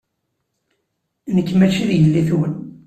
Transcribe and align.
Nekk 1.35 1.49
maci 1.57 1.83
d 1.89 1.89
yelli-twen. 1.93 2.53